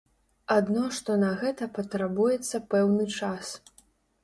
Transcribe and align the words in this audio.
Адно 0.53 0.85
што 0.99 1.17
на 1.25 1.29
гэта 1.43 1.69
патрабуецца 1.77 2.63
пэўны 2.75 3.09
час. 3.21 3.55